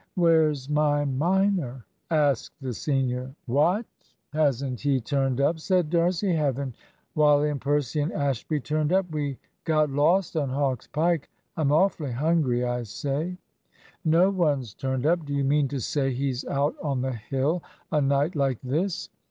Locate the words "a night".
17.91-18.35